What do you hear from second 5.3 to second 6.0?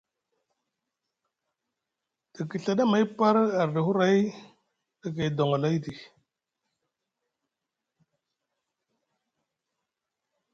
doŋolayɗi.